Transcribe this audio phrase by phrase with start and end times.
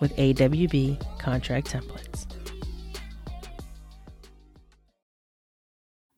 [0.00, 2.26] with AWB contract templates.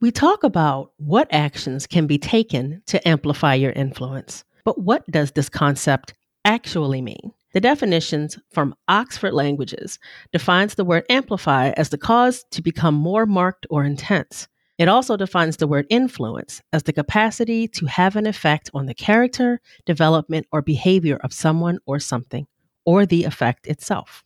[0.00, 4.44] We talk about what actions can be taken to amplify your influence.
[4.64, 6.12] But what does this concept
[6.44, 7.32] actually mean?
[7.54, 9.98] The definitions from Oxford Languages
[10.32, 14.48] defines the word amplify as the cause to become more marked or intense.
[14.76, 18.94] It also defines the word influence as the capacity to have an effect on the
[18.94, 22.46] character, development, or behavior of someone or something,
[22.86, 24.24] or the effect itself.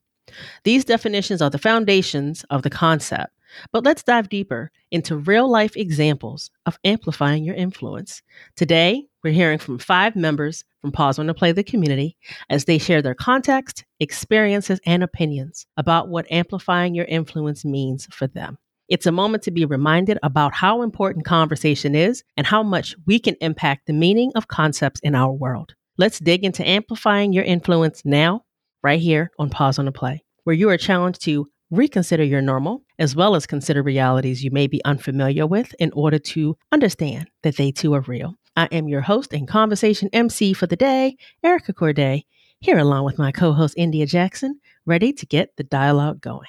[0.63, 3.33] These definitions are the foundations of the concept,
[3.73, 8.23] but let's dive deeper into real life examples of amplifying your influence.
[8.55, 12.17] Today, we're hearing from five members from Pause on the Play the community
[12.49, 18.29] as they share their context, experiences, and opinions about what amplifying your influence means for
[18.29, 18.57] them.
[18.89, 23.19] It's a moment to be reminded about how important conversation is and how much we
[23.19, 25.75] can impact the meaning of concepts in our world.
[25.97, 28.45] Let's dig into amplifying your influence now,
[28.83, 32.83] right here on Pause on the Play, where you are challenged to reconsider your normal,
[32.99, 37.57] as well as consider realities you may be unfamiliar with in order to understand that
[37.57, 38.35] they too are real.
[38.57, 42.25] I am your host and conversation MC for the day, Erica Courdae,
[42.61, 46.49] here along with my co host, India Jackson, ready to get the dialogue going.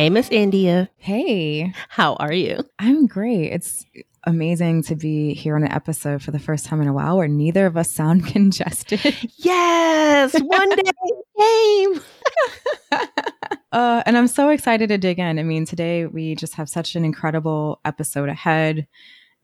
[0.00, 0.88] Hey, Miss India.
[0.96, 1.74] Hey.
[1.90, 2.64] How are you?
[2.78, 3.52] I'm great.
[3.52, 3.84] It's
[4.24, 7.28] amazing to be here on an episode for the first time in a while where
[7.28, 9.14] neither of us sound congested.
[9.36, 10.90] Yes, one day
[11.38, 12.00] came.
[13.72, 15.38] uh, and I'm so excited to dig in.
[15.38, 18.86] I mean, today we just have such an incredible episode ahead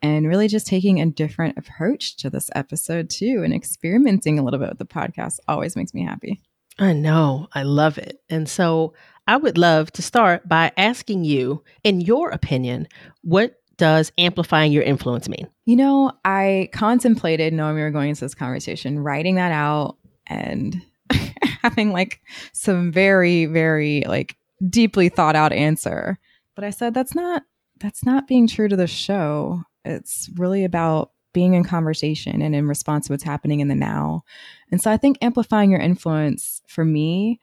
[0.01, 4.59] and really just taking a different approach to this episode too and experimenting a little
[4.59, 6.41] bit with the podcast always makes me happy.
[6.79, 7.49] I know.
[7.55, 8.23] I love it.
[8.31, 8.95] And so
[9.27, 12.89] I would love to start by asking you, in your opinion,
[13.23, 15.49] what does amplifying your influence mean?
[15.65, 20.81] You know, I contemplated knowing we were going into this conversation, writing that out and
[21.63, 22.21] having like
[22.53, 24.37] some very, very like
[24.69, 26.19] deeply thought out answer.
[26.55, 27.43] But I said that's not
[27.79, 29.63] that's not being true to the show.
[29.85, 34.23] It's really about being in conversation and in response to what's happening in the now.
[34.73, 37.41] And so I think amplifying your influence for me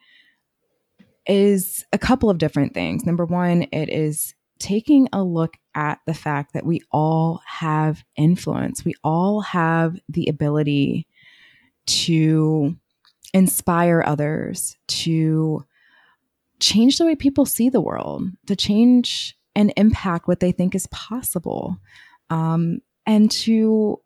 [1.26, 3.04] is a couple of different things.
[3.04, 8.84] Number one, it is taking a look at the fact that we all have influence.
[8.84, 11.06] We all have the ability
[11.86, 12.76] to
[13.32, 15.64] inspire others, to
[16.60, 20.86] change the way people see the world, to change and impact what they think is
[20.88, 21.76] possible,
[22.30, 24.00] um, and to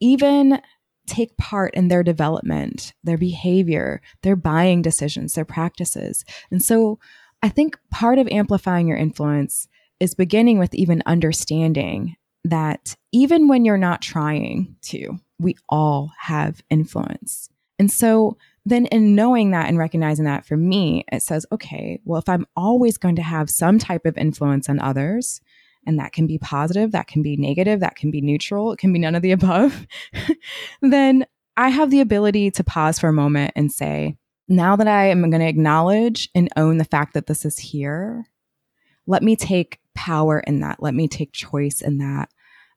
[0.00, 0.60] even
[1.06, 6.24] take part in their development, their behavior, their buying decisions, their practices.
[6.50, 6.98] And so
[7.42, 9.68] I think part of amplifying your influence
[10.00, 16.62] is beginning with even understanding that even when you're not trying to, we all have
[16.70, 17.48] influence.
[17.78, 22.18] And so then in knowing that and recognizing that for me, it says, okay, well,
[22.18, 25.40] if I'm always going to have some type of influence on others,
[25.86, 28.92] and that can be positive, that can be negative, that can be neutral, it can
[28.92, 29.86] be none of the above,
[30.82, 31.26] then
[31.56, 34.16] I have the ability to pause for a moment and say,
[34.48, 38.26] now that I am going to acknowledge and own the fact that this is here,
[39.06, 40.82] let me take power in that.
[40.82, 42.28] Let me take choice in that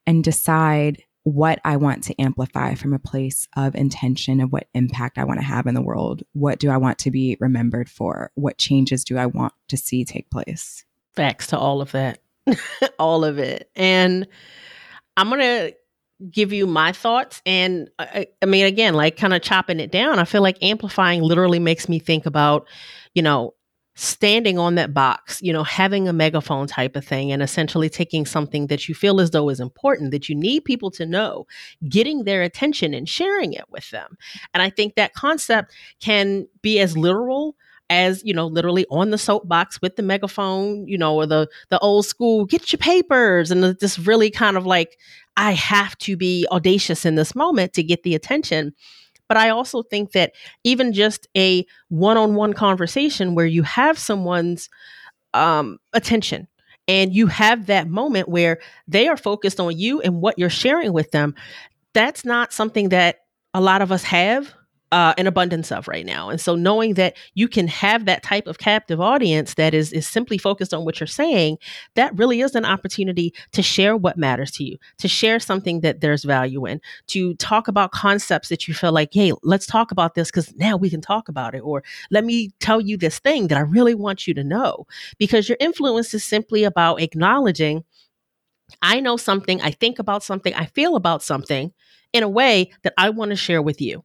[0.08, 5.18] and decide what I want to amplify from a place of intention of what impact
[5.18, 6.24] I want to have in the world.
[6.34, 8.32] What do I want to be remembered for?
[8.36, 10.86] What changes do I want to see take place?
[11.16, 12.20] Facts to all of that.
[13.00, 13.70] all of it.
[13.76, 14.28] And
[15.18, 15.76] I'm going to
[16.32, 17.42] give you my thoughts.
[17.46, 20.42] And I, uh, uh, I mean, again, like kind of chopping it down, I feel
[20.42, 22.68] like amplifying literally makes me think about,
[23.14, 23.54] you know,
[23.96, 28.26] standing on that box, you know, having a megaphone type of thing and essentially taking
[28.26, 31.46] something that you feel as though is important that you need people to know,
[31.90, 34.18] getting their attention and sharing it with them.
[34.54, 37.58] And I think that concept can be as literal
[37.90, 41.80] as you know literally on the soapbox with the megaphone you know or the the
[41.80, 44.98] old school get your papers and just really kind of like
[45.38, 48.74] i have to be audacious in this moment to get the attention.
[49.28, 50.34] But I also think that
[50.64, 54.70] even just a one on one conversation where you have someone's
[55.34, 56.48] um, attention
[56.88, 60.94] and you have that moment where they are focused on you and what you're sharing
[60.94, 61.36] with them,
[61.94, 63.20] that's not something that
[63.54, 64.52] a lot of us have
[64.92, 66.30] uh, an abundance of right now.
[66.30, 70.08] And so knowing that you can have that type of captive audience that is is
[70.08, 71.58] simply focused on what you're saying,
[71.96, 76.02] that really is an opportunity to share what matters to you, to share something that
[76.02, 80.16] there's value in, to talk about concepts that you feel like, hey, let's talk about
[80.16, 81.60] this because now we can talk about it.
[81.60, 84.88] Or let me tell you this thing that I really want you to know.
[85.18, 87.84] Because your influence is simply about acknowledging
[88.82, 91.74] I know something, I think about something, I feel about something
[92.14, 94.04] in a way that I want to share with you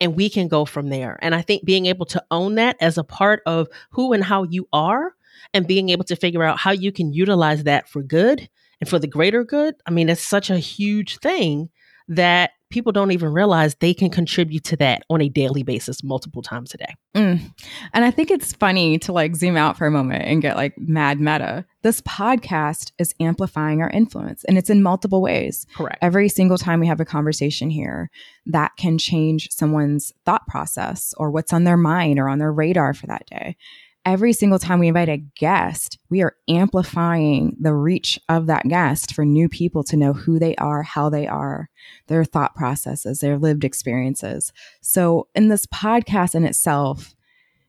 [0.00, 1.18] and we can go from there.
[1.22, 4.44] And I think being able to own that as a part of who and how
[4.44, 5.14] you are
[5.52, 8.48] and being able to figure out how you can utilize that for good
[8.80, 9.74] and for the greater good.
[9.86, 11.70] I mean, it's such a huge thing
[12.08, 16.42] that people don't even realize they can contribute to that on a daily basis multiple
[16.42, 16.94] times a day.
[17.14, 17.54] Mm.
[17.92, 20.76] And I think it's funny to like zoom out for a moment and get like
[20.76, 21.64] mad meta.
[21.82, 25.66] This podcast is amplifying our influence and it's in multiple ways.
[25.76, 25.98] Correct.
[26.02, 28.10] Every single time we have a conversation here,
[28.46, 32.92] that can change someone's thought process or what's on their mind or on their radar
[32.92, 33.56] for that day
[34.04, 39.14] every single time we invite a guest, we are amplifying the reach of that guest
[39.14, 41.70] for new people to know who they are, how they are,
[42.06, 44.52] their thought processes, their lived experiences.
[44.82, 47.14] So, in this podcast in itself,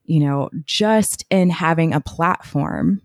[0.03, 3.01] you know, just in having a platform,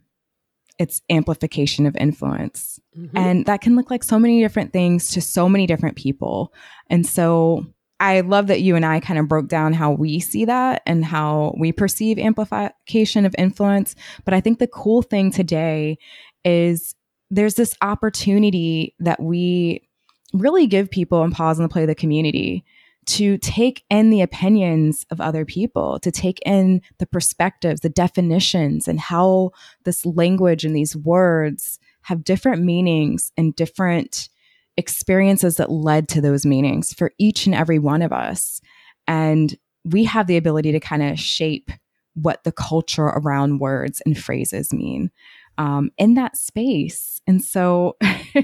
[0.79, 2.81] it's amplification of influence.
[2.97, 3.17] Mm-hmm.
[3.17, 6.53] And that can look like so many different things to so many different people.
[6.89, 7.67] And so,
[8.01, 11.05] I love that you and I kind of broke down how we see that and
[11.05, 13.95] how we perceive amplification of influence.
[14.25, 15.99] But I think the cool thing today
[16.45, 16.95] is
[17.31, 19.87] there's this opportunity that we
[20.33, 22.65] really give people and pause the play the community
[23.07, 28.89] to take in the opinions of other people, to take in the perspectives, the definitions,
[28.89, 29.51] and how
[29.85, 34.29] this language and these words have different meanings and different
[34.77, 38.61] experiences that led to those meanings for each and every one of us.
[39.07, 41.71] And we have the ability to kind of shape
[42.15, 45.11] what the culture around words and phrases mean
[45.59, 47.21] um, in that space.
[47.27, 47.97] And so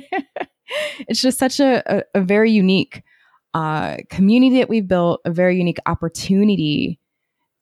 [1.09, 3.03] it's just such a, a, a very unique
[3.55, 6.99] uh, community that we've built, a very unique opportunity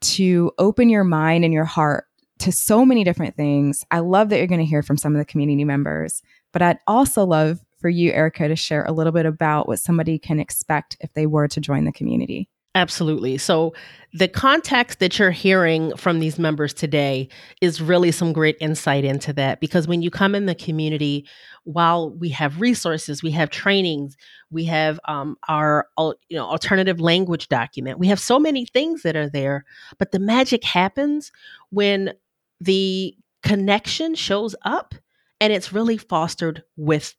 [0.00, 2.06] to open your mind and your heart
[2.40, 3.84] to so many different things.
[3.90, 6.20] I love that you're going to hear from some of the community members,
[6.52, 10.19] but I'd also love for you, Erica, to share a little bit about what somebody
[10.19, 12.48] can expect if they were to join the community.
[12.75, 13.36] Absolutely.
[13.36, 13.75] So,
[14.14, 17.28] the context that you're hearing from these members today
[17.60, 21.28] is really some great insight into that because when you come in the community,
[21.64, 24.16] while we have resources, we have trainings,
[24.50, 29.14] we have um, our you know alternative language document, we have so many things that
[29.14, 29.66] are there,
[29.98, 31.31] but the magic happens
[31.69, 32.14] when
[32.62, 34.94] the connection shows up
[35.38, 37.14] and it's really fostered with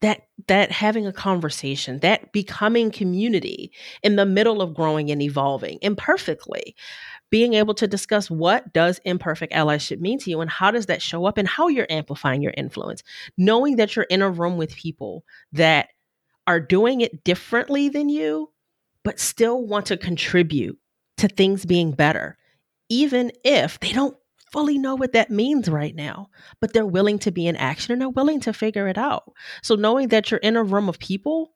[0.00, 3.70] that that having a conversation that becoming community
[4.02, 6.74] in the middle of growing and evolving imperfectly.
[7.30, 11.00] Being able to discuss what does imperfect allyship mean to you and how does that
[11.00, 13.04] show up and how you're amplifying your influence.
[13.38, 15.90] Knowing that you're in a room with people that
[16.48, 18.50] are doing it differently than you
[19.04, 20.78] but still want to contribute
[21.18, 22.36] to things being better
[22.90, 24.16] even if they don't
[24.52, 26.28] fully know what that means right now,
[26.60, 29.32] but they're willing to be in action and they're willing to figure it out.
[29.62, 31.52] So knowing that you're in a room of people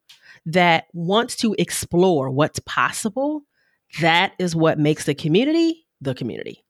[0.47, 3.43] that wants to explore what's possible,
[4.01, 6.65] that is what makes the community the community.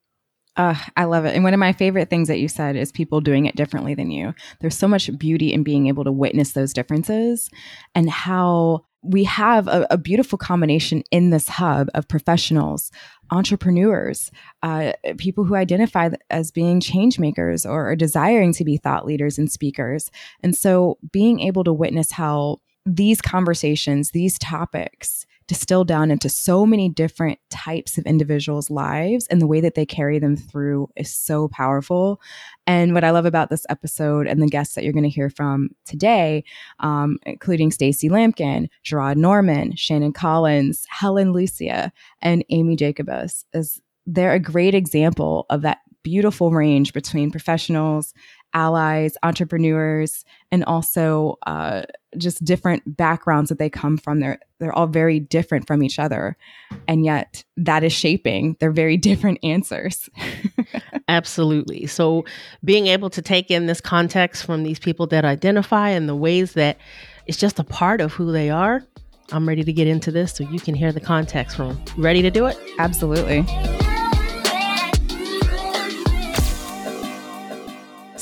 [0.57, 1.35] Uh, I love it.
[1.35, 4.11] And one of my favorite things that you said is people doing it differently than
[4.13, 4.35] you.
[4.61, 7.51] There's so much beauty in being able to witness those differences
[7.95, 12.91] and how we have a, a, beautiful combination in this hub of professionals,
[13.31, 14.31] entrepreneurs,
[14.63, 19.39] uh, people who identify as being change makers or, or desiring to be thought leaders
[19.39, 20.11] and speakers.
[20.43, 26.65] And so being able to witness how these conversations, these topics, distilled down into so
[26.65, 31.13] many different types of individuals' lives and the way that they carry them through is
[31.13, 32.21] so powerful.
[32.67, 35.31] And what I love about this episode and the guests that you're going to hear
[35.31, 36.45] from today,
[36.81, 44.33] um, including Stacey Lampkin, Gerard Norman, Shannon Collins, Helena Lucia, and Amy Jacobus, is they're
[44.33, 48.15] a great example of that beautiful range between professionals,
[48.55, 51.83] allies, entrepreneurs, and also uh,
[52.17, 54.21] just different backgrounds that they come from.
[54.21, 56.37] They're they're all very different from each other,
[56.89, 60.09] and yet that is shaping their very different answers.
[61.09, 61.87] Absolutely.
[61.87, 62.25] So,
[62.65, 66.55] being able to take in this context from these people that identify and the ways
[66.55, 66.79] that
[67.27, 68.83] it's just a part of who they are.
[69.33, 71.83] I'm ready to get into this so you can hear the context from.
[71.97, 72.59] Ready to do it?
[72.79, 73.45] Absolutely.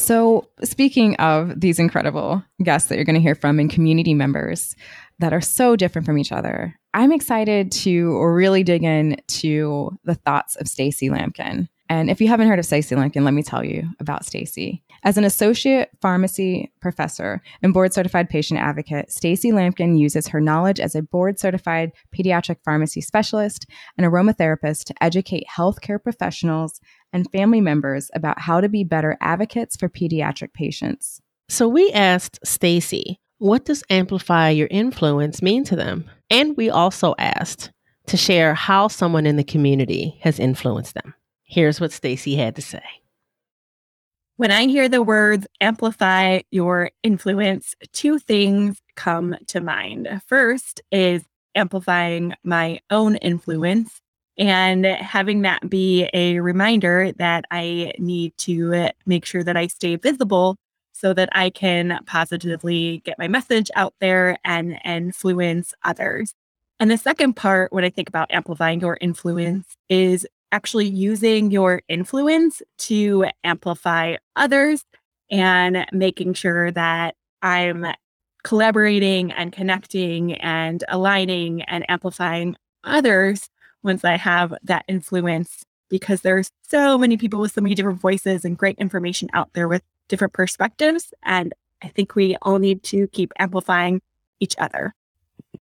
[0.02, 4.74] So, speaking of these incredible guests that you're going to hear from and community members
[5.20, 10.56] that are so different from each other, I'm excited to really dig into the thoughts
[10.56, 11.68] of Stacy Lampkin.
[11.88, 14.82] And if you haven't heard of Stacy Lampkin, let me tell you about Stacy.
[15.04, 20.80] As an associate pharmacy professor and board certified patient advocate, Stacy Lampkin uses her knowledge
[20.80, 23.66] as a board certified pediatric pharmacy specialist
[23.96, 26.80] and aromatherapist to educate healthcare professionals
[27.12, 31.20] and family members about how to be better advocates for pediatric patients.
[31.48, 36.08] So we asked Stacy, what does amplify your influence mean to them?
[36.30, 37.70] And we also asked
[38.06, 41.14] to share how someone in the community has influenced them.
[41.42, 42.82] Here's what Stacy had to say.
[44.36, 50.08] When I hear the words amplify your influence, two things come to mind.
[50.26, 51.22] First is
[51.54, 54.00] amplifying my own influence
[54.38, 59.96] and having that be a reminder that I need to make sure that I stay
[59.96, 60.56] visible
[60.92, 66.34] so that I can positively get my message out there and influence others.
[66.78, 71.82] And the second part, when I think about amplifying your influence, is actually using your
[71.88, 74.84] influence to amplify others
[75.30, 77.86] and making sure that I'm
[78.44, 83.48] collaborating and connecting and aligning and amplifying others
[83.82, 88.44] once I have that influence because there's so many people with so many different voices
[88.44, 93.08] and great information out there with different perspectives and I think we all need to
[93.08, 94.00] keep amplifying
[94.40, 94.94] each other.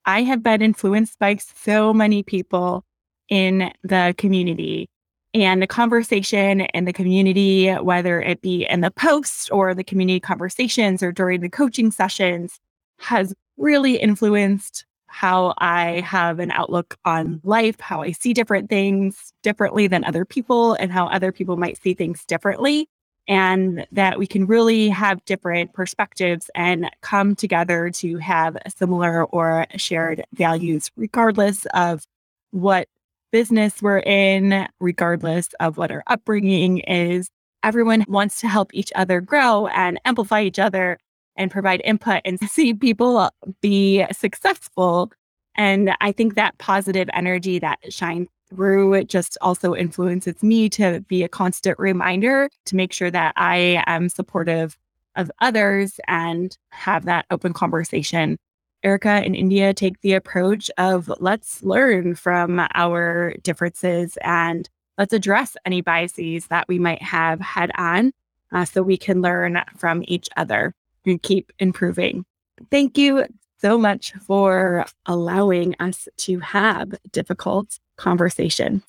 [0.05, 2.85] I have been influenced by so many people
[3.29, 4.87] in the community
[5.33, 10.19] and the conversation in the community, whether it be in the post or the community
[10.19, 12.59] conversations or during the coaching sessions,
[12.99, 19.33] has really influenced how I have an outlook on life, how I see different things
[19.43, 22.87] differently than other people, and how other people might see things differently.
[23.27, 29.67] And that we can really have different perspectives and come together to have similar or
[29.77, 32.03] shared values, regardless of
[32.49, 32.87] what
[33.31, 37.29] business we're in, regardless of what our upbringing is.
[37.63, 40.97] Everyone wants to help each other grow and amplify each other
[41.35, 43.29] and provide input and see people
[43.61, 45.11] be successful.
[45.55, 51.01] And I think that positive energy that shines through it just also influences me to
[51.07, 54.77] be a constant reminder to make sure that I am supportive
[55.15, 58.37] of others and have that open conversation
[58.83, 65.55] Erica and India take the approach of let's learn from our differences and let's address
[65.65, 68.11] any biases that we might have head on
[68.51, 70.73] uh, so we can learn from each other
[71.05, 72.25] and keep improving.
[72.69, 73.25] Thank you
[73.59, 78.83] so much for allowing us to have difficult conversations.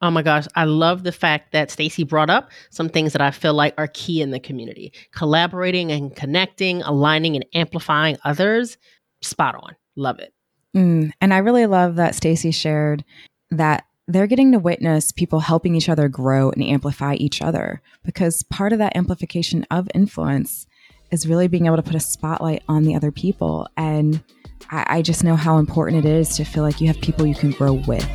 [0.00, 3.32] Oh my gosh, I love the fact that Stacy brought up some things that I
[3.32, 4.92] feel like are key in the community.
[5.12, 8.78] Collaborating and connecting, aligning and amplifying others.
[9.22, 9.74] Spot on.
[9.96, 10.32] Love it.
[10.76, 13.04] Mm, and I really love that Stacy shared
[13.50, 18.44] that they're getting to witness people helping each other grow and amplify each other because
[18.44, 20.66] part of that amplification of influence
[21.10, 23.68] is really being able to put a spotlight on the other people.
[23.76, 24.22] And
[24.70, 27.34] I, I just know how important it is to feel like you have people you
[27.34, 28.06] can grow with.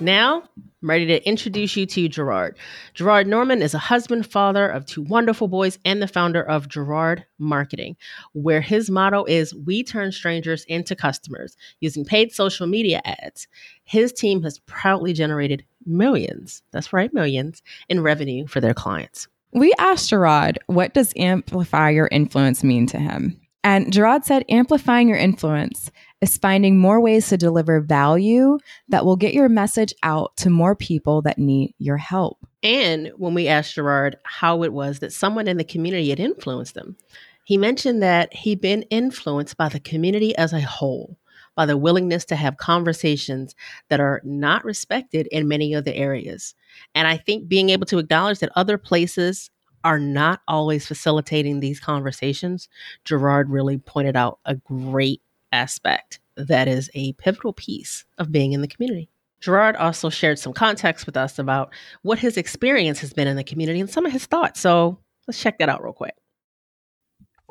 [0.00, 0.42] Now,
[0.84, 2.58] I'm ready to introduce you to Gerard.
[2.92, 7.24] Gerard Norman is a husband, father of two wonderful boys, and the founder of Gerard
[7.38, 7.96] Marketing,
[8.32, 13.48] where his motto is We turn strangers into customers using paid social media ads.
[13.84, 19.28] His team has proudly generated millions, that's right, millions, in revenue for their clients.
[19.52, 23.40] We asked Gerard, what does amplify your influence mean to him?
[23.62, 29.16] And Gerard said, amplifying your influence is finding more ways to deliver value that will
[29.16, 32.38] get your message out to more people that need your help.
[32.62, 36.76] And when we asked Gerard how it was that someone in the community had influenced
[36.76, 36.96] him,
[37.44, 41.18] he mentioned that he'd been influenced by the community as a whole,
[41.54, 43.54] by the willingness to have conversations
[43.88, 46.54] that are not respected in many other areas.
[46.94, 49.50] And I think being able to acknowledge that other places
[49.84, 52.68] are not always facilitating these conversations,
[53.04, 55.20] Gerard really pointed out a great
[55.52, 59.08] aspect that is a pivotal piece of being in the community.
[59.40, 63.44] Gerard also shared some context with us about what his experience has been in the
[63.44, 64.58] community and some of his thoughts.
[64.58, 66.14] So let's check that out real quick.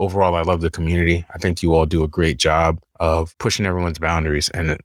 [0.04, 1.26] Overall, I love the community.
[1.34, 4.50] I think you all do a great job of pushing everyone's boundaries.
[4.50, 4.78] And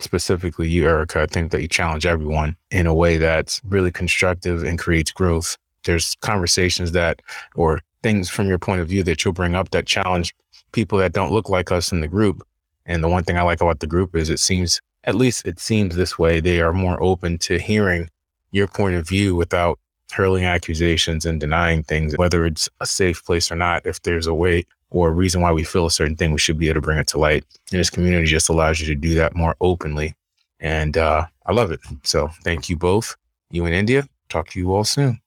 [0.00, 4.64] specifically you, Erica, I think that you challenge everyone in a way that's really constructive
[4.64, 5.56] and creates growth.
[5.84, 7.22] There's conversations that,
[7.54, 10.34] or things from your point of view that you'll bring up that challenge
[10.72, 12.44] people that don't look like us in the group.
[12.84, 15.60] And the one thing I like about the group is it seems at least it
[15.60, 18.08] seems this way, they are more open to hearing
[18.50, 19.78] your point of view without
[20.12, 23.86] hurling accusations and denying things, whether it's a safe place or not.
[23.86, 26.58] If there's a way or a reason why we feel a certain thing, we should
[26.58, 27.44] be able to bring it to light.
[27.70, 30.14] And this community just allows you to do that more openly.
[30.60, 31.80] And uh, I love it.
[32.04, 33.16] So thank you both,
[33.50, 34.06] you and India.
[34.28, 35.20] Talk to you all soon.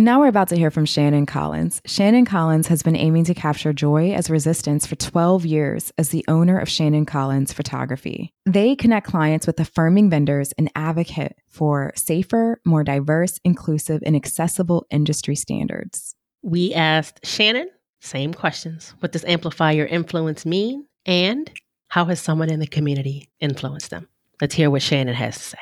[0.00, 1.82] And now we're about to hear from Shannon Collins.
[1.84, 6.24] Shannon Collins has been aiming to capture joy as resistance for 12 years as the
[6.26, 8.32] owner of Shannon Collins Photography.
[8.46, 14.86] They connect clients with affirming vendors and advocate for safer, more diverse, inclusive, and accessible
[14.88, 16.14] industry standards.
[16.40, 17.68] We asked Shannon
[18.00, 18.94] same questions.
[19.00, 20.86] What does amplify your influence mean?
[21.04, 21.50] And
[21.88, 24.08] how has someone in the community influenced them?
[24.40, 25.58] Let's hear what Shannon has to say.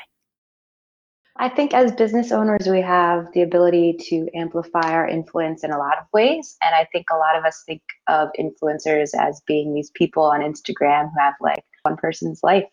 [1.41, 5.77] I think as business owners, we have the ability to amplify our influence in a
[5.77, 6.57] lot of ways.
[6.61, 10.41] And I think a lot of us think of influencers as being these people on
[10.41, 12.65] Instagram who have like one person's life.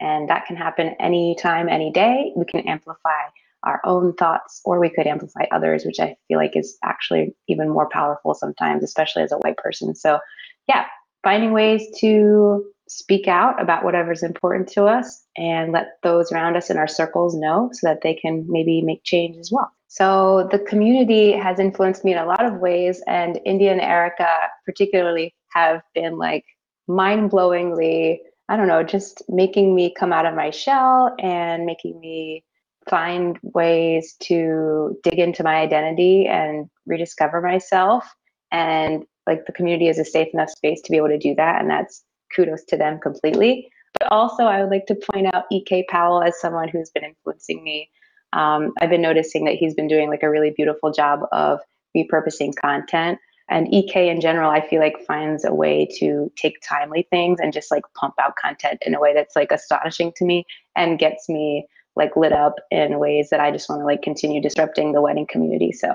[0.00, 2.32] And that can happen anytime, any day.
[2.34, 3.28] We can amplify
[3.62, 7.68] our own thoughts or we could amplify others, which I feel like is actually even
[7.68, 9.94] more powerful sometimes, especially as a white person.
[9.94, 10.18] So,
[10.66, 10.86] yeah,
[11.22, 16.70] finding ways to speak out about whatever's important to us and let those around us
[16.70, 19.72] in our circles know so that they can maybe make change as well.
[19.88, 24.28] So the community has influenced me in a lot of ways, and India and Erica
[24.64, 26.44] particularly have been like
[26.88, 31.98] mind blowingly, I don't know, just making me come out of my shell and making
[32.00, 32.44] me
[32.90, 38.04] find ways to dig into my identity and rediscover myself.
[38.50, 41.60] And like the community is a safe enough space to be able to do that.
[41.60, 42.02] And that's
[42.34, 43.70] kudos to them completely.
[43.98, 47.62] But also, I would like to point out EK Powell as someone who's been influencing
[47.62, 47.90] me.
[48.32, 51.60] Um, I've been noticing that he's been doing like a really beautiful job of
[51.96, 53.18] repurposing content.
[53.48, 57.52] And EK in general, I feel like finds a way to take timely things and
[57.52, 61.28] just like pump out content in a way that's like astonishing to me and gets
[61.28, 65.02] me like lit up in ways that I just want to like continue disrupting the
[65.02, 65.72] wedding community.
[65.72, 65.94] So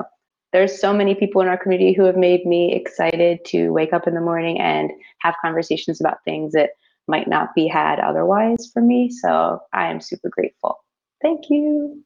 [0.51, 4.07] there's so many people in our community who have made me excited to wake up
[4.07, 6.71] in the morning and have conversations about things that
[7.07, 9.09] might not be had otherwise for me.
[9.09, 10.77] So I am super grateful.
[11.21, 12.03] Thank you.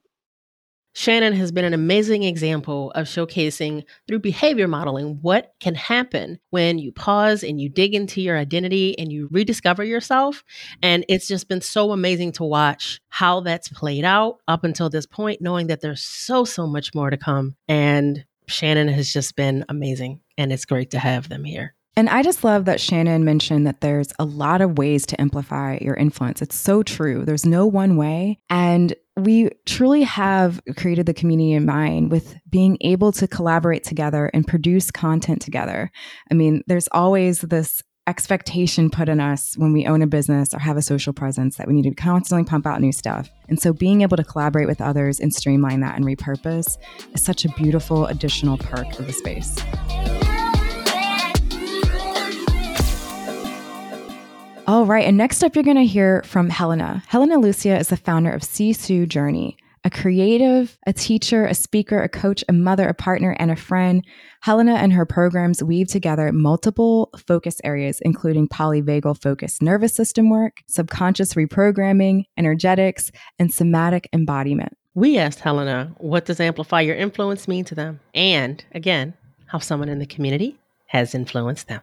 [0.96, 6.78] Shannon has been an amazing example of showcasing through behavior modeling what can happen when
[6.78, 10.44] you pause and you dig into your identity and you rediscover yourself.
[10.84, 15.08] And it's just been so amazing to watch how that's played out up until this
[15.08, 17.56] point, knowing that there's so, so much more to come.
[17.68, 21.76] And Shannon has just been amazing, and it's great to have them here.
[21.96, 25.78] And I just love that Shannon mentioned that there's a lot of ways to amplify
[25.80, 26.42] your influence.
[26.42, 27.24] It's so true.
[27.24, 28.40] There's no one way.
[28.50, 34.32] And we truly have created the community in mind with being able to collaborate together
[34.34, 35.92] and produce content together.
[36.32, 40.60] I mean, there's always this expectation put on us when we own a business or
[40.60, 43.30] have a social presence that we need to constantly pump out new stuff.
[43.48, 46.78] And so being able to collaborate with others and streamline that and repurpose
[47.14, 49.58] is such a beautiful additional perk of the space.
[54.66, 57.04] All right, and next up, you're going to hear from Helena.
[57.08, 62.10] Helena Lucia is the founder of Sisu Journey, a creative, a teacher, a speaker, a
[62.10, 64.06] coach, a mother, a partner, and a friend.
[64.42, 70.62] Helena and her programs weave together multiple focus areas, including polyvagal focused nervous system work,
[70.68, 74.78] subconscious reprogramming, energetics, and somatic embodiment.
[74.96, 78.00] We asked Helena, what does amplify your influence mean to them?
[78.14, 79.16] And again,
[79.48, 81.82] how someone in the community has influenced them.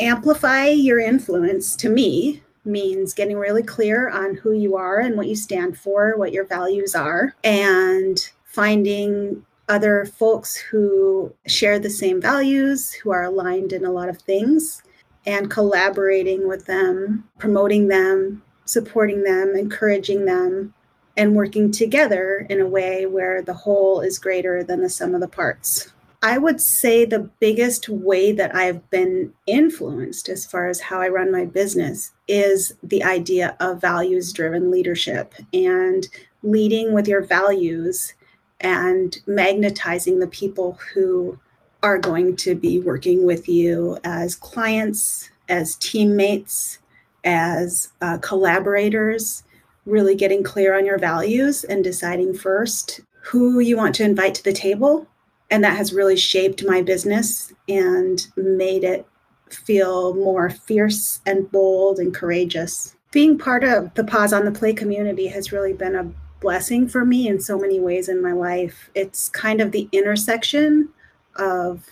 [0.00, 5.28] Amplify your influence to me means getting really clear on who you are and what
[5.28, 12.20] you stand for, what your values are, and finding other folks who share the same
[12.20, 14.82] values, who are aligned in a lot of things,
[15.26, 20.72] and collaborating with them, promoting them, supporting them, encouraging them,
[21.16, 25.20] and working together in a way where the whole is greater than the sum of
[25.20, 25.92] the parts.
[26.22, 31.08] I would say the biggest way that I've been influenced as far as how I
[31.08, 36.08] run my business is the idea of values driven leadership and
[36.42, 38.14] leading with your values
[38.60, 41.38] and magnetizing the people who
[41.82, 46.78] are going to be working with you as clients, as teammates,
[47.24, 49.42] as uh, collaborators,
[49.84, 54.42] really getting clear on your values and deciding first who you want to invite to
[54.42, 55.06] the table.
[55.50, 59.06] And that has really shaped my business and made it
[59.50, 62.96] feel more fierce and bold and courageous.
[63.12, 67.04] Being part of the Pause on the Play community has really been a blessing for
[67.04, 68.90] me in so many ways in my life.
[68.94, 70.90] It's kind of the intersection
[71.36, 71.86] of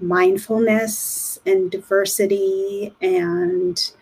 [0.00, 3.92] mindfulness and diversity and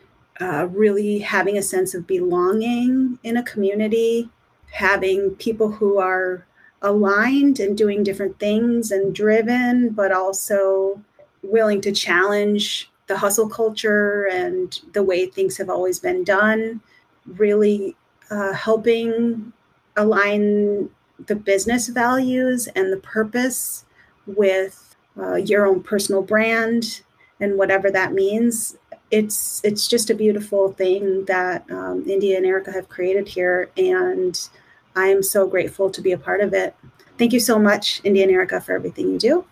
[0.41, 4.31] uh, really having a sense of belonging in a community,
[4.71, 6.47] having people who are
[6.81, 11.01] aligned and doing different things and driven, but also
[11.43, 16.81] willing to challenge the hustle culture and the way things have always been done,
[17.27, 17.95] really
[18.31, 19.53] uh, helping
[19.99, 20.89] align
[21.27, 23.85] the business values and the purpose
[24.27, 27.03] with uh, your own personal brand
[27.39, 28.79] and whatever that means.
[29.11, 34.49] It's it's just a beautiful thing that um, india and erica have created here and
[34.97, 36.75] i'm so grateful to be a part of it.
[37.19, 39.45] Thank you so much india and erica for everything you do.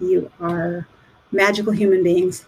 [0.00, 0.86] You are
[1.32, 2.44] magical human beings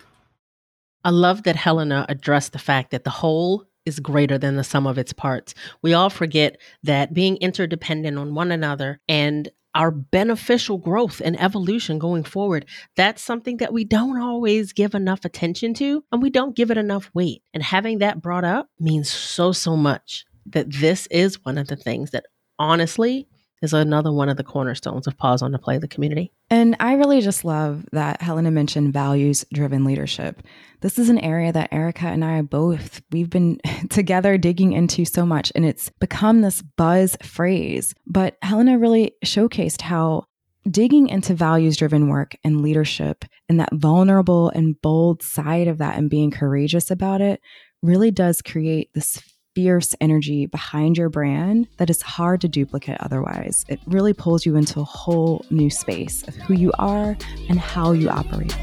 [1.05, 4.87] i love that helena addressed the fact that the whole is greater than the sum
[4.87, 5.55] of its parts.
[5.83, 11.99] We all forget that being interdependent on one another and our beneficial growth and evolution
[11.99, 16.55] going forward, that's something that we don't always give enough attention to and we don't
[16.55, 17.43] give it enough weight.
[17.55, 21.77] And having that brought up means so, so much that this is one of the
[21.77, 22.27] things that
[22.59, 23.27] honestly
[23.63, 26.33] is another one of the cornerstones of Pause on the Play the community.
[26.51, 30.43] And I really just love that Helena mentioned values driven leadership.
[30.81, 33.59] This is an area that Erica and I both, we've been
[33.91, 37.95] together digging into so much, and it's become this buzz phrase.
[38.07, 40.25] But Helena really showcased how
[40.71, 45.97] digging into values driven work and leadership and that vulnerable and bold side of that
[45.97, 47.41] and being courageous about it
[47.83, 49.21] really does create this
[49.55, 53.65] fierce energy behind your brand that is hard to duplicate otherwise.
[53.69, 57.17] It really pulls you into a whole new space of who you are
[57.49, 58.57] and how you operate.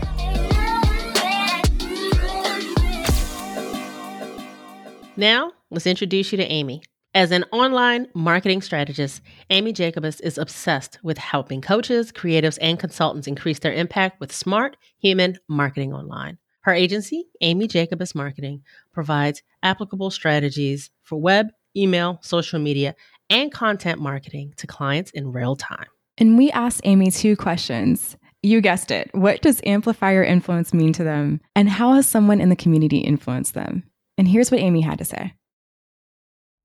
[5.16, 6.82] Now, let's introduce you to Amy.
[7.14, 13.28] As an online marketing strategist, Amy Jacobus is obsessed with helping coaches, creatives, and consultants
[13.28, 16.38] increase their impact with smart human marketing online.
[16.70, 18.62] Her agency, Amy Jacobus Marketing,
[18.94, 22.94] provides applicable strategies for web, email, social media,
[23.32, 25.88] and content marketing to clients in real time.
[26.20, 28.16] And we asked Amy two questions.
[28.44, 29.10] You guessed it.
[29.14, 31.42] What does amplify your influence mean to them?
[31.56, 33.82] And how has someone in the community influenced them?
[34.20, 35.34] And here's what Amy had to say.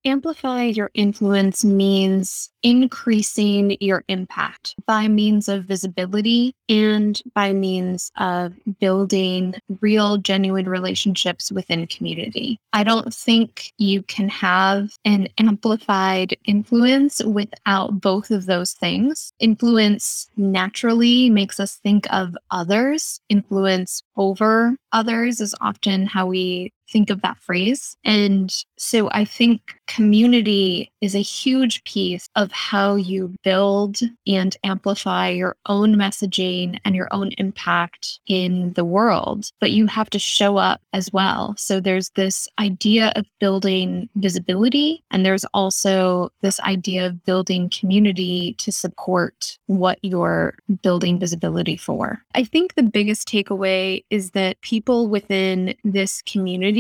[0.06, 8.52] Amplify your influence means increasing your impact by means of visibility and by means of
[8.80, 12.58] building real, genuine relationships within community.
[12.74, 19.32] I don't think you can have an amplified influence without both of those things.
[19.38, 27.10] Influence naturally makes us think of others, influence over others is often how we think
[27.10, 27.96] of that phrase.
[28.04, 35.28] And so I think community is a huge piece of how you build and amplify
[35.28, 40.56] your own messaging and your own impact in the world, but you have to show
[40.56, 41.54] up as well.
[41.56, 48.54] So there's this idea of building visibility, and there's also this idea of building community
[48.58, 52.22] to support what you're building visibility for.
[52.34, 56.73] I think the biggest takeaway is that people within this community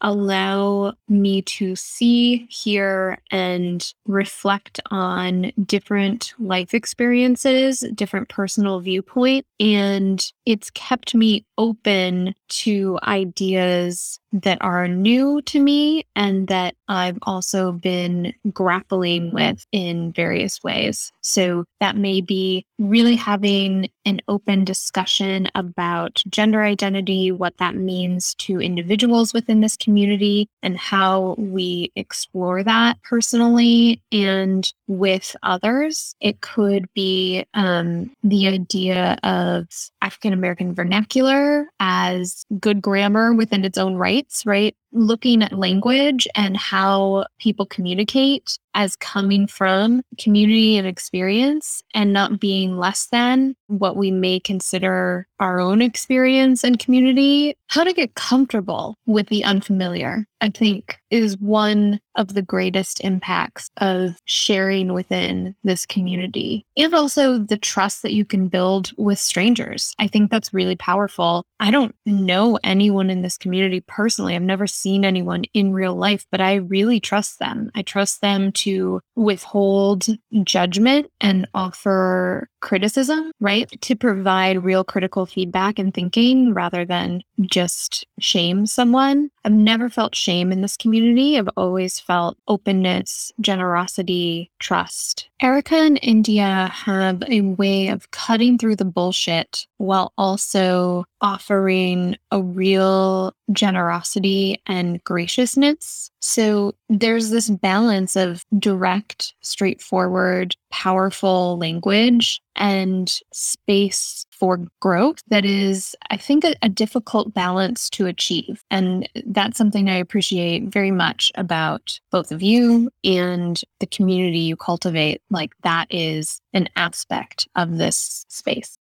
[0.00, 9.46] allow me to see, hear, and reflect on different life experiences, different personal viewpoint.
[9.58, 17.18] And it's kept me open to ideas that are new to me and that I've
[17.22, 21.12] also been grappling with in various ways.
[21.20, 28.34] So that may be really having an open discussion about gender identity, what that means
[28.36, 36.14] to individuals within this community, and how we explore that personally and with others.
[36.20, 39.66] It could be um, the idea of
[40.02, 44.76] African American vernacular as good grammar within its own rights, right?
[44.92, 52.40] Looking at language and how people communicate as coming from community and experience and not
[52.40, 58.14] being less than what we may consider our own experience and community, how to get
[58.14, 65.54] comfortable with the unfamiliar, I think is one of the greatest impacts of sharing within
[65.64, 66.66] this community.
[66.76, 69.94] And also the trust that you can build with strangers.
[69.98, 71.44] I think that's really powerful.
[71.58, 74.34] I don't know anyone in this community personally.
[74.34, 77.70] I've never seen anyone in real life, but I really trust them.
[77.74, 80.06] I trust them to withhold
[80.44, 83.70] judgment and offer criticism, right?
[83.82, 89.30] To provide real critical feedback and thinking rather than just shame someone.
[89.44, 91.38] I've never felt shame in this community.
[91.38, 95.28] I've always felt openness, generosity, trust.
[95.40, 102.42] Erica and India have a way of cutting through the bullshit while also offering a
[102.42, 106.10] real generosity and graciousness.
[106.20, 115.96] So there's this balance of direct, straightforward, powerful language and space for growth that is,
[116.10, 118.62] I think, a, a, difficult balance to achieve.
[118.70, 124.56] And that's something I appreciate very much about both of you and the community you
[124.56, 125.20] cultivate.
[125.30, 128.76] Like, that is an aspect of this space.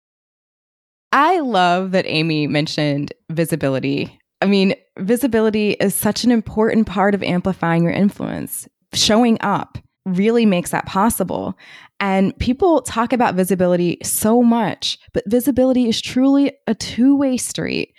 [1.13, 4.19] I love that Amy mentioned visibility.
[4.41, 8.69] I mean, visibility is such an important part of amplifying your influence.
[8.95, 11.59] Showing up really makes that possible.
[12.01, 17.93] And people talk about visibility so much, but visibility is truly a two way street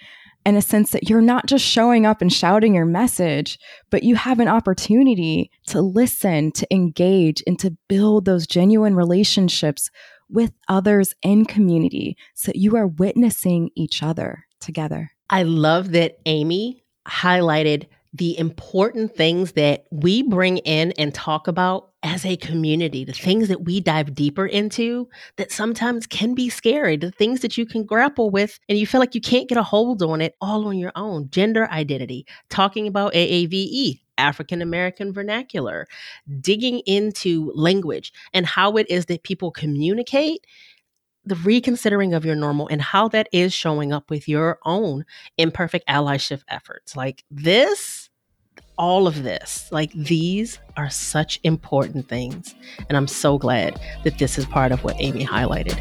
[0.45, 4.15] in a sense that you're not just showing up and shouting your message, but you
[4.15, 9.91] have an opportunity to listen, to engage, and to build those genuine relationships
[10.30, 15.12] with others in community so you are witnessing each other together.
[15.30, 21.92] I love that Amy highlighted the important things that we bring in and talk about
[22.02, 26.96] as a community, the things that we dive deeper into that sometimes can be scary,
[26.98, 29.63] the things that you can grapple with and you feel like you can't get a
[29.63, 31.30] hold on it all on your own.
[31.30, 35.88] Gender identity, talking about AAVE, African American vernacular,
[36.39, 40.46] digging into language and how it is that people communicate
[41.26, 45.06] the reconsidering of your normal and how that is showing up with your own
[45.38, 46.96] imperfect allyship efforts.
[46.96, 48.10] Like this,
[48.78, 52.56] all of this, like these are such important things.
[52.88, 55.78] And I'm so glad that this is part of what Amy highlighted.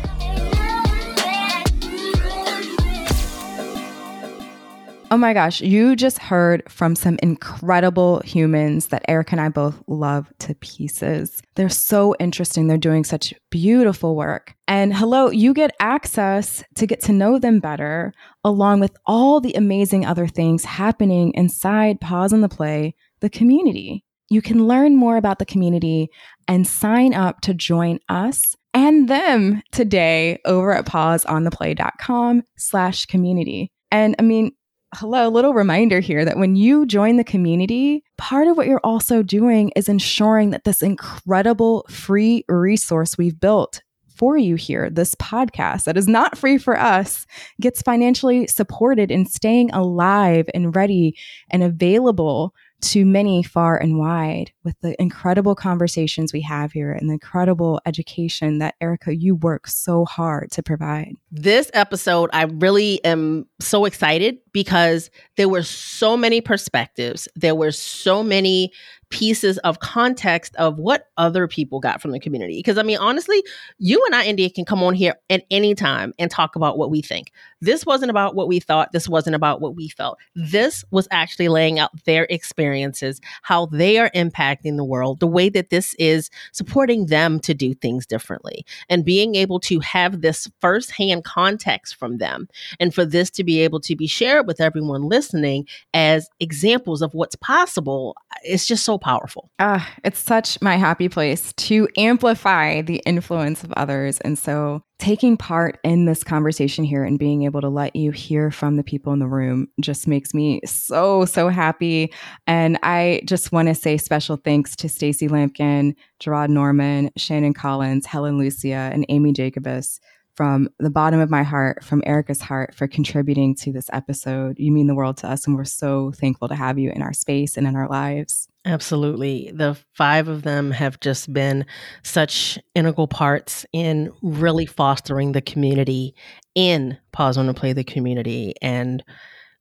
[5.10, 9.82] Oh my gosh, you just heard from some incredible humans that Erica and I both
[9.86, 11.40] love to pieces.
[11.54, 12.66] They're so interesting.
[12.66, 14.54] They're doing such beautiful work.
[14.66, 18.12] And hello, you get access to get to know them better,
[18.44, 24.04] along with all the amazing other things happening inside Pause on the Play, the community.
[24.28, 26.10] You can learn more about the community
[26.46, 33.72] and sign up to join us and them today over at pauseontheplay.com slash community.
[33.90, 34.52] And I mean,
[34.94, 38.80] hello, a little reminder here that when you join the community, part of what you're
[38.82, 43.82] also doing is ensuring that this incredible free resource we've built
[44.16, 47.26] for you here, this podcast that is not free for us,
[47.60, 51.16] gets financially supported in staying alive and ready
[51.50, 57.08] and available to many far and wide with the incredible conversations we have here and
[57.08, 61.14] the incredible education that Erica, you work so hard to provide.
[61.30, 67.28] This episode, I really am so excited because there were so many perspectives.
[67.34, 68.72] There were so many
[69.10, 72.58] pieces of context of what other people got from the community.
[72.58, 73.42] Because I mean, honestly,
[73.78, 76.90] you and I, India, can come on here at any time and talk about what
[76.90, 77.32] we think.
[77.60, 78.92] This wasn't about what we thought.
[78.92, 80.18] This wasn't about what we felt.
[80.34, 85.48] This was actually laying out their experiences, how they are impacting the world, the way
[85.48, 90.50] that this is supporting them to do things differently, and being able to have this
[90.60, 92.46] firsthand context from them,
[92.78, 97.14] and for this to be able to be shared with everyone listening as examples of
[97.14, 98.16] what's possible.
[98.42, 99.50] It's just so powerful.
[99.58, 104.18] Uh, it's such my happy place to amplify the influence of others.
[104.20, 108.50] And so taking part in this conversation here and being able to let you hear
[108.50, 112.12] from the people in the room just makes me so so happy
[112.46, 118.06] and i just want to say special thanks to stacy lampkin gerard norman shannon collins
[118.06, 120.00] helena lucia and amy jacobus
[120.38, 124.56] from the bottom of my heart, from Erica's heart, for contributing to this episode.
[124.56, 127.12] You mean the world to us, and we're so thankful to have you in our
[127.12, 128.46] space and in our lives.
[128.64, 129.50] Absolutely.
[129.52, 131.66] The five of them have just been
[132.04, 136.14] such integral parts in really fostering the community
[136.54, 138.54] in Pause on the Play the community.
[138.62, 139.02] And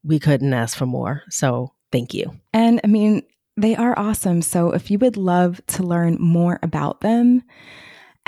[0.03, 1.23] we couldn't ask for more.
[1.31, 2.39] So thank you.
[2.53, 3.23] And I mean,
[3.55, 4.43] they are awesome.
[4.43, 7.41] So if you would love to learn more about them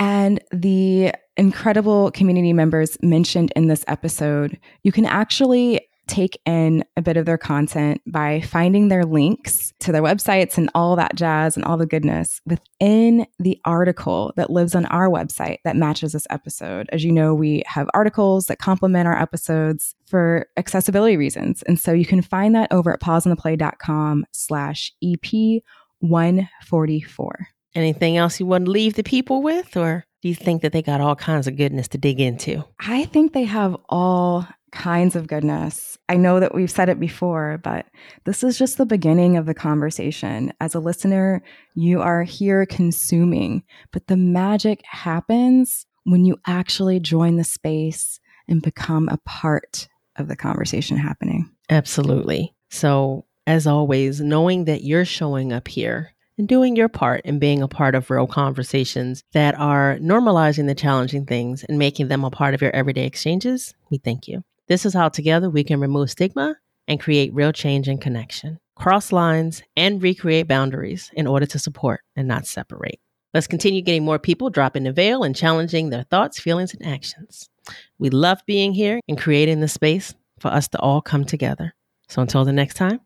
[0.00, 7.02] and the incredible community members mentioned in this episode, you can actually take in a
[7.02, 11.54] bit of their content by finding their links to their websites and all that jazz
[11.54, 16.26] and all the goodness within the article that lives on our website that matches this
[16.30, 16.88] episode.
[16.92, 21.62] As you know, we have articles that complement our episodes for accessibility reasons.
[21.62, 25.62] And so you can find that over at pauseontheplay.com slash EP
[26.00, 27.48] 144.
[27.74, 30.82] Anything else you want to leave the people with, or do you think that they
[30.82, 32.64] got all kinds of goodness to dig into?
[32.80, 35.98] I think they have all kinds of goodness.
[36.08, 37.86] I know that we've said it before, but
[38.24, 40.52] this is just the beginning of the conversation.
[40.60, 41.42] As a listener,
[41.74, 48.62] you are here consuming, but the magic happens when you actually join the space and
[48.62, 51.50] become a part of the conversation happening.
[51.68, 52.54] Absolutely.
[52.70, 57.60] So, as always, knowing that you're showing up here and doing your part in being
[57.60, 62.30] a part of real conversations that are normalizing the challenging things and making them a
[62.30, 64.42] part of your everyday exchanges, we thank you.
[64.66, 66.56] This is how together we can remove stigma
[66.88, 72.00] and create real change and connection, cross lines, and recreate boundaries in order to support
[72.16, 73.00] and not separate.
[73.34, 77.50] Let's continue getting more people dropping the veil and challenging their thoughts, feelings, and actions.
[77.98, 81.74] We love being here and creating the space for us to all come together.
[82.08, 83.00] So until the next time,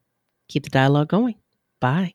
[0.49, 1.35] keep the dialogue going.
[1.81, 2.14] Bye.